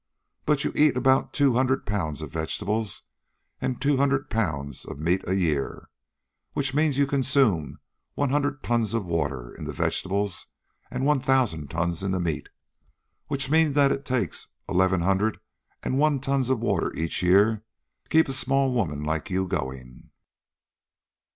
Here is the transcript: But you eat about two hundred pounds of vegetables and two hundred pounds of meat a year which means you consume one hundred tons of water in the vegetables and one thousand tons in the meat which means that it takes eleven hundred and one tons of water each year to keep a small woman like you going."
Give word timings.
But 0.47 0.63
you 0.63 0.71
eat 0.75 0.97
about 0.97 1.31
two 1.31 1.53
hundred 1.53 1.85
pounds 1.85 2.23
of 2.23 2.31
vegetables 2.33 3.03
and 3.61 3.79
two 3.79 3.97
hundred 3.97 4.31
pounds 4.31 4.83
of 4.83 4.99
meat 4.99 5.21
a 5.29 5.35
year 5.35 5.91
which 6.53 6.73
means 6.73 6.97
you 6.97 7.05
consume 7.05 7.77
one 8.15 8.31
hundred 8.31 8.63
tons 8.63 8.95
of 8.95 9.05
water 9.05 9.53
in 9.53 9.65
the 9.65 9.73
vegetables 9.73 10.47
and 10.89 11.05
one 11.05 11.19
thousand 11.19 11.69
tons 11.69 12.01
in 12.01 12.09
the 12.09 12.19
meat 12.19 12.49
which 13.27 13.51
means 13.51 13.75
that 13.75 13.91
it 13.91 14.03
takes 14.03 14.47
eleven 14.67 15.01
hundred 15.01 15.39
and 15.83 15.99
one 15.99 16.19
tons 16.19 16.49
of 16.49 16.59
water 16.61 16.91
each 16.95 17.21
year 17.21 17.63
to 18.03 18.09
keep 18.09 18.27
a 18.27 18.33
small 18.33 18.71
woman 18.73 19.03
like 19.03 19.29
you 19.29 19.45
going." 19.47 20.09